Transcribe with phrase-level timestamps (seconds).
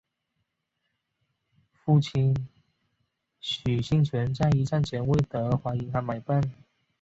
[1.73, 2.35] 父亲
[3.39, 6.41] 许杏泉在一战前为德华银行买办。